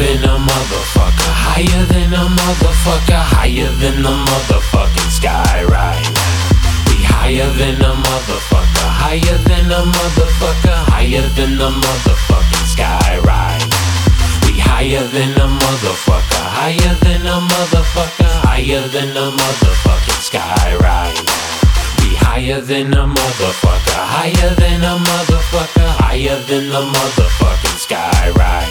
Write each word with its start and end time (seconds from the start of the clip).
than 0.00 0.24
a 0.24 0.34
motherfucker, 0.42 1.30
higher 1.38 1.84
than 1.86 2.12
a 2.12 2.24
motherfucker, 2.26 3.22
higher 3.30 3.70
than 3.78 4.02
the 4.02 4.10
motherfucking 4.10 5.10
sky 5.10 5.62
right. 5.70 6.02
We 6.90 7.04
higher 7.04 7.46
than 7.54 7.78
a 7.78 7.94
motherfucker, 7.94 8.88
higher 9.02 9.38
than 9.46 9.70
a 9.70 9.86
motherfucker, 9.86 10.78
higher 10.90 11.28
than 11.38 11.58
the 11.58 11.70
motherfucking 11.70 12.66
sky 12.66 13.20
right. 13.22 13.62
We 14.46 14.58
higher 14.58 15.06
than 15.14 15.38
a 15.38 15.46
motherfucker, 15.46 16.42
higher 16.58 16.94
than 17.04 17.22
a 17.22 17.38
motherfucker, 17.38 18.32
higher 18.42 18.82
than 18.88 19.14
the 19.14 19.30
motherfucking 19.30 20.22
sky 20.22 20.76
right. 20.80 21.30
Higher 22.30 22.60
than 22.60 22.94
a 22.94 23.06
motherfucker, 23.06 24.00
higher 24.14 24.54
than 24.54 24.84
a 24.84 24.96
motherfucker, 24.96 25.88
higher 25.98 26.38
than 26.46 26.70
the 26.70 26.80
motherfucking 26.80 27.69
sky 27.90 28.30
now. 28.36 28.69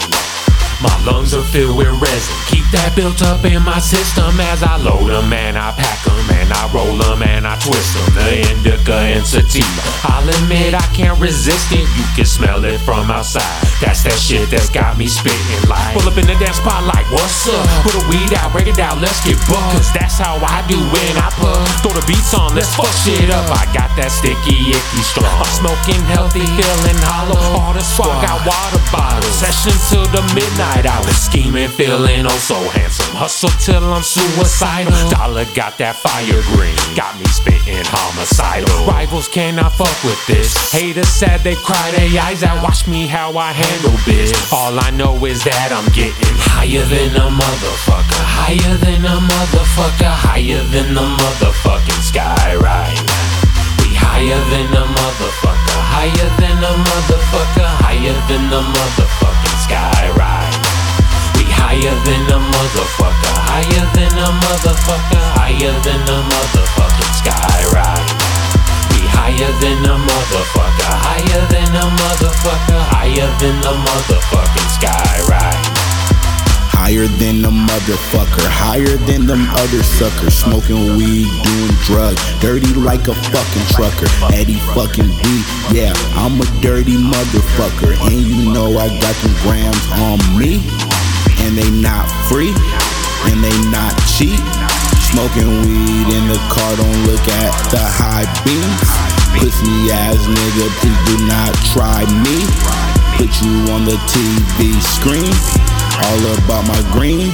My 0.79 0.95
lungs 1.03 1.33
are 1.35 1.43
filled 1.43 1.75
with 1.75 1.91
resin. 1.99 2.35
Keep 2.47 2.63
that 2.71 2.95
built 2.95 3.19
up 3.19 3.43
in 3.43 3.59
my 3.67 3.83
system 3.83 4.31
as 4.39 4.63
I 4.63 4.79
load 4.79 5.11
them 5.11 5.27
and 5.35 5.59
I 5.59 5.75
pack 5.75 5.99
them 6.07 6.23
and 6.39 6.47
I 6.55 6.71
roll 6.71 6.95
them 6.95 7.19
and 7.19 7.43
I 7.43 7.59
twist 7.59 7.99
them. 7.99 8.07
The 8.15 8.47
indica 8.47 8.95
and 9.11 9.27
sativa. 9.27 9.67
I'll 10.07 10.23
admit 10.23 10.71
I 10.71 10.87
can't 10.95 11.19
resist 11.19 11.75
it. 11.75 11.83
You 11.83 12.07
can 12.15 12.23
smell 12.23 12.63
it 12.63 12.79
from 12.87 13.11
outside. 13.11 13.43
That's 13.83 14.07
that 14.07 14.15
shit 14.15 14.47
that's 14.47 14.71
got 14.71 14.95
me 14.95 15.11
spitting 15.11 15.67
like. 15.67 15.99
Pull 15.99 16.07
up 16.07 16.15
in 16.15 16.23
the 16.23 16.39
dance 16.39 16.63
spot 16.63 16.87
like, 16.87 17.03
what's 17.11 17.43
up? 17.51 17.67
Put 17.83 17.99
a 17.99 18.03
weed 18.07 18.31
out, 18.39 18.55
break 18.55 18.71
it 18.71 18.79
down, 18.79 19.03
let's 19.03 19.19
get 19.27 19.35
bucked. 19.51 19.75
Cause 19.75 19.91
that's 19.91 20.15
how 20.15 20.39
I 20.39 20.63
do 20.71 20.79
when 20.95 21.13
I 21.19 21.27
puff. 21.35 21.59
Throw 21.83 21.91
the 21.91 22.05
beats 22.07 22.31
on, 22.31 22.55
let's 22.55 22.71
fuck 22.71 22.91
shit 23.03 23.27
up. 23.27 23.51
I 23.51 23.67
got 23.75 23.91
that 23.99 24.15
sticky, 24.15 24.71
icky 24.71 25.03
strong. 25.03 25.27
I'm 25.27 25.51
smoking 25.51 25.99
healthy, 26.07 26.47
feeling 26.55 26.99
hollow. 27.03 27.35
All 27.59 27.75
the 27.75 27.83
squad 27.83 28.23
got 28.23 28.39
water 28.47 28.79
bottles. 28.95 29.27
Session 29.43 29.75
till 29.91 30.07
the 30.15 30.23
midnight 30.31 30.68
hour. 30.85 31.03
Scheming, 31.13 31.69
feeling 31.69 32.25
oh 32.25 32.39
so 32.39 32.55
handsome. 32.69 33.15
Hustle 33.15 33.49
till 33.59 33.83
I'm 33.83 34.03
suicidal. 34.03 34.93
Dollar 35.09 35.45
got 35.55 35.77
that 35.77 35.95
fire 35.95 36.41
green. 36.53 36.75
Got 36.95 37.17
me 37.19 37.25
spitting 37.27 37.85
homicidal. 37.85 38.69
Rivals 38.85 39.27
cannot 39.27 39.73
fuck 39.73 39.93
with 40.03 40.19
this. 40.27 40.53
Haters 40.71 41.07
said 41.07 41.41
they 41.41 41.55
cry 41.55 41.91
their 41.91 42.09
eyes 42.21 42.43
out. 42.43 42.61
Watch 42.63 42.87
me 42.87 43.07
how 43.07 43.37
I 43.37 43.51
handle 43.53 43.97
biz. 44.05 44.33
All 44.51 44.77
I 44.79 44.89
know 44.91 45.13
is 45.25 45.43
that 45.43 45.71
I'm 45.73 45.87
getting 45.93 46.35
higher 46.53 46.85
than 46.85 47.15
a 47.17 47.27
motherfucker. 47.29 48.23
Higher 48.25 48.75
than 48.77 49.05
a 49.05 49.17
motherfucker. 49.19 50.11
Higher 50.11 50.63
than 50.73 50.93
the 50.93 51.05
motherfucking 51.05 52.01
sky 52.03 52.55
right 52.55 52.97
now. 53.07 53.29
We 53.81 53.95
higher 53.95 54.41
than 54.53 54.69
a 54.73 54.85
motherfucker. 54.85 55.79
Higher 55.93 56.29
than 56.39 56.57
a 56.61 56.73
motherfucker. 56.73 57.69
Higher 57.85 58.17
than 58.29 58.49
the 58.49 58.61
motherfucking 58.61 59.28
than 62.09 62.25
a 62.25 62.39
motherfucker. 62.41 63.33
Higher 63.45 63.85
than 63.93 64.13
a 64.17 64.29
motherfucker. 64.41 65.23
Higher 65.37 65.75
than 65.85 66.01
the 66.09 66.17
motherfucking 66.25 67.13
sky 67.21 67.61
now. 67.69 68.01
We 68.89 69.05
higher 69.13 69.53
than 69.61 69.85
a 69.85 69.93
motherfucker. 69.93 70.89
Higher 71.05 71.43
than 71.53 71.69
a 71.69 71.85
motherfucker. 72.01 72.81
Higher 72.89 73.29
than 73.37 73.61
the 73.61 73.73
motherfucking 73.85 74.69
sky 74.73 75.21
now. 75.29 75.53
Higher 76.73 77.05
than 77.21 77.45
a 77.45 77.51
motherfucker, 77.51 78.47
higher 78.49 78.97
than 79.05 79.27
them 79.27 79.45
other 79.61 79.83
suckers. 79.83 80.33
Smoking 80.33 80.97
weed, 80.97 81.29
doing 81.43 81.75
drugs, 81.85 82.17
dirty 82.39 82.73
like 82.73 83.05
a 83.07 83.13
fucking 83.13 83.67
trucker. 83.77 84.09
Eddy 84.33 84.57
fucking 84.73 85.11
B, 85.21 85.25
yeah, 85.69 85.93
I'm 86.17 86.41
a 86.41 86.47
dirty 86.65 86.97
motherfucker. 86.97 87.93
And 88.09 88.17
you 88.25 88.51
know 88.51 88.79
I 88.79 88.87
got 88.97 89.13
them 89.21 89.35
grams 89.43 89.85
on 90.01 90.17
me. 90.39 90.65
And 91.45 91.57
they 91.57 91.69
not 91.81 92.05
free, 92.29 92.53
and 93.29 93.43
they 93.43 93.55
not 93.71 93.95
cheap. 94.07 94.39
Smoking 95.11 95.49
weed 95.65 96.07
in 96.13 96.27
the 96.27 96.39
car, 96.53 96.75
don't 96.77 97.01
look 97.07 97.25
at 97.27 97.51
the 97.71 97.81
high 97.81 98.27
beams. 98.45 98.89
Pussy 99.39 99.91
ass 99.91 100.21
nigga, 100.27 100.67
please 100.79 100.99
do 101.09 101.15
not 101.25 101.53
try 101.73 102.05
me. 102.23 102.45
Put 103.17 103.31
you 103.41 103.73
on 103.73 103.85
the 103.85 103.97
TV 104.11 104.79
screen. 104.81 105.33
All 106.05 106.43
about 106.43 106.67
my 106.67 106.81
green. 106.91 107.31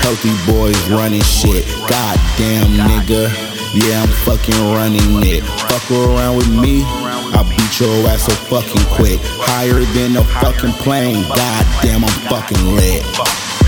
Healthy 0.00 0.34
boys 0.50 0.78
running 0.88 1.22
shit. 1.22 1.66
Goddamn 1.88 2.88
nigga. 2.88 3.49
Yeah, 3.72 4.02
I'm 4.02 4.10
fucking 4.26 4.58
running 4.74 5.22
it. 5.22 5.44
Fuck 5.70 5.90
around 5.94 6.36
with 6.38 6.50
me. 6.50 6.82
I'll 7.38 7.46
beat 7.46 7.78
your 7.78 7.94
ass 8.10 8.26
so 8.26 8.34
fucking 8.50 8.82
quick. 8.90 9.20
Higher 9.46 9.86
than 9.94 10.16
a 10.18 10.24
fucking 10.42 10.74
plane. 10.82 11.22
Goddamn, 11.30 12.02
I'm 12.02 12.18
fucking 12.26 12.66
lit. 12.74 13.06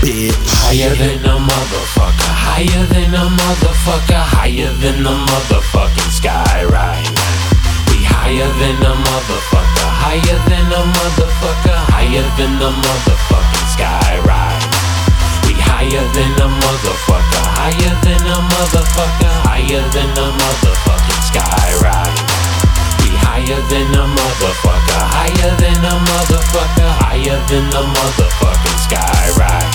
Bitch. 0.03 0.35
Higher 0.67 0.91
than 0.99 1.23
a 1.23 1.39
motherfucker, 1.39 2.31
higher 2.35 2.83
than 2.91 3.15
a 3.15 3.31
motherfucker, 3.31 4.19
higher 4.19 4.75
than 4.83 5.03
the 5.07 5.15
motherfucking 5.15 6.11
sky 6.11 6.67
right 6.67 7.07
now. 7.07 7.39
We 7.87 8.03
higher 8.03 8.51
than 8.59 8.83
a 8.83 8.93
motherfucker, 8.99 9.87
higher 9.87 10.39
than 10.51 10.67
a 10.67 10.83
motherfucker, 10.83 11.79
higher 11.87 12.27
than 12.35 12.59
the 12.59 12.71
motherfucking 12.75 13.67
sky 13.71 14.19
right 14.27 14.59
now. 14.67 15.47
We 15.47 15.55
higher 15.55 16.03
than 16.11 16.31
a 16.43 16.49
motherfucker, 16.51 17.42
higher 17.63 17.95
than 18.03 18.27
a 18.27 18.37
motherfucker, 18.51 19.31
higher 19.47 19.83
than 19.95 20.09
the 20.19 20.27
motherfucking 20.35 21.21
sky 21.31 21.71
right 21.79 22.11
now. 22.11 22.99
We 22.99 23.15
higher 23.15 23.61
than 23.71 23.87
a 23.95 24.03
motherfucker, 24.03 25.01
higher 25.15 25.55
than 25.63 25.79
a 25.79 25.95
motherfucker, 26.11 26.89
higher 26.99 27.39
than 27.47 27.69
the 27.71 27.83
motherfucking 27.95 28.79
sky 28.83 29.31
right 29.39 29.63
now. 29.63 29.72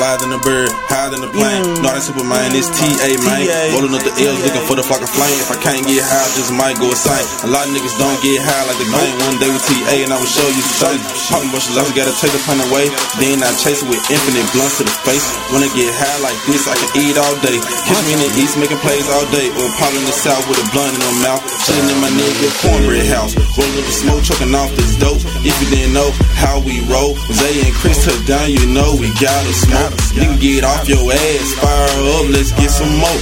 Fly 0.00 0.16
than 0.16 0.32
a 0.32 0.40
bird, 0.40 0.72
higher 0.88 1.12
than 1.12 1.20
a 1.20 1.28
plane. 1.28 1.60
Not 1.84 1.92
a 1.92 2.00
Superman, 2.00 2.56
it's 2.56 2.72
TA, 2.72 3.20
man. 3.20 3.44
Rolling 3.76 3.92
up 3.92 4.00
the 4.00 4.16
L's, 4.16 4.40
looking 4.40 4.64
for 4.64 4.72
the 4.72 4.80
of 4.80 5.12
flame. 5.12 5.36
If 5.44 5.52
I 5.52 5.60
can't 5.60 5.84
get 5.84 6.00
high, 6.00 6.24
I 6.24 6.30
just 6.40 6.48
might 6.56 6.80
go 6.80 6.88
insane. 6.88 7.20
A 7.44 7.52
lot 7.52 7.68
of 7.68 7.76
niggas 7.76 8.00
don't 8.00 8.16
get 8.24 8.40
high 8.40 8.64
like 8.64 8.80
the 8.80 8.88
game. 8.88 9.12
One 9.28 9.36
day 9.36 9.52
with 9.52 9.60
TA, 9.60 10.00
and 10.00 10.08
I 10.08 10.16
will 10.16 10.24
show 10.24 10.48
you 10.56 10.64
some 10.64 10.96
things. 10.96 11.04
Popping 11.28 11.52
bushes, 11.52 11.76
I 11.76 11.84
just 11.84 11.92
gotta 12.00 12.16
take 12.16 12.32
a 12.32 12.40
pun 12.48 12.64
away. 12.72 12.88
Then 13.20 13.44
I 13.44 13.52
chase 13.60 13.84
it 13.84 13.92
with 13.92 14.00
infinite 14.08 14.48
blunts 14.56 14.80
to 14.80 14.88
the 14.88 14.96
face. 15.04 15.28
When 15.52 15.60
I 15.60 15.68
get 15.76 15.92
high 15.92 16.18
like 16.24 16.40
this, 16.48 16.64
I 16.64 16.80
can 16.80 16.90
eat 16.96 17.20
all 17.20 17.36
day. 17.44 17.60
Catch 17.60 18.00
me 18.08 18.16
in 18.16 18.24
the 18.24 18.32
east, 18.40 18.56
making 18.56 18.80
plays 18.80 19.04
all 19.12 19.28
day. 19.28 19.52
Or 19.52 19.68
pop 19.76 19.92
in 19.92 20.00
the 20.08 20.16
south 20.16 20.48
with 20.48 20.64
a 20.64 20.66
blunt 20.72 20.96
in 20.96 21.00
my 21.12 21.28
mouth. 21.28 21.44
Chilling 21.68 21.92
in 21.92 22.00
my 22.00 22.08
nigga 22.08 22.48
cornbread 22.64 23.04
house. 23.04 23.36
Rolling 23.36 23.76
up 23.76 23.84
the 23.84 23.92
smoke, 23.92 24.24
choking 24.24 24.56
off 24.56 24.72
this 24.80 24.96
dope. 24.96 25.20
If 25.44 25.52
you 25.60 25.68
didn't 25.68 25.92
know 25.92 26.08
how 26.40 26.56
we 26.64 26.80
roll, 26.88 27.20
Zay 27.36 27.68
and 27.68 27.76
Chris 27.76 28.00
touch 28.00 28.24
down, 28.24 28.48
you 28.48 28.64
know 28.64 28.96
we 28.96 29.12
gotta 29.20 29.52
smoke. 29.52 29.89
Nigga 30.14 30.40
get 30.40 30.64
off 30.64 30.88
your 30.88 31.12
ass, 31.12 31.48
fire 31.58 32.02
up, 32.18 32.26
let's 32.30 32.52
get 32.52 32.70
some 32.70 32.90
more. 32.98 33.20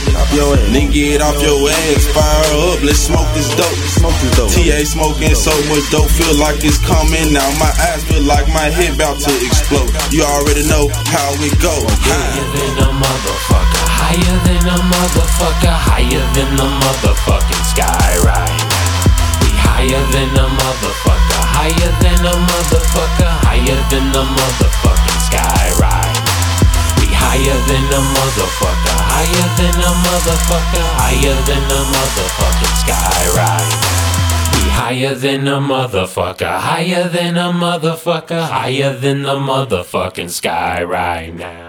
Nigga 0.73 0.93
get 0.93 1.21
off 1.21 1.37
your 1.43 1.69
ass, 1.69 2.05
fire 2.13 2.53
up, 2.69 2.81
let's 2.83 3.01
smoke 3.01 3.29
this 3.35 3.49
dope. 3.57 3.77
TA 4.53 4.79
smoking 4.85 5.35
so 5.35 5.53
much 5.69 5.85
dope, 5.91 6.09
feel 6.09 6.37
like 6.39 6.65
it's 6.65 6.79
coming 6.85 7.37
out. 7.37 7.53
My 7.61 7.73
eyes 7.93 8.05
feel 8.05 8.25
like 8.25 8.49
my 8.49 8.69
head 8.73 8.95
about 8.95 9.21
to 9.21 9.33
explode. 9.45 9.91
You 10.13 10.25
already 10.25 10.65
know 10.69 10.89
how 11.13 11.29
it 11.41 11.55
go. 11.61 11.75
Higher 11.77 12.47
than 12.57 12.73
a 12.85 12.89
motherfucker, 12.93 13.85
higher 13.89 14.37
than 14.49 14.65
a 14.69 14.79
motherfucker, 14.81 15.75
higher 15.75 16.25
than 16.37 16.51
the 16.57 16.69
motherfucking 16.69 17.65
sky 17.73 17.88
than 27.69 27.85
a 27.85 28.03
motherfucker, 28.17 28.97
higher 29.13 29.49
than 29.61 29.77
a 29.77 29.93
motherfucker, 30.07 30.87
higher 30.97 31.37
than 31.49 31.63
the 31.69 31.81
motherfucking 31.95 32.75
sky 32.83 33.23
right. 33.37 33.99
We 34.55 34.71
higher 34.71 35.15
than 35.15 35.47
a 35.47 35.61
motherfucker, 35.61 36.61
higher 36.61 37.09
than 37.09 37.37
a 37.37 37.53
motherfucker, 37.53 38.49
higher 38.49 38.95
than 38.97 39.23
the 39.23 39.37
motherfucking 39.37 40.31
sky 40.31 40.83
right 40.83 41.35
now. 41.35 41.68